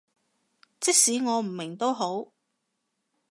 [0.79, 2.31] 即使我唔明都好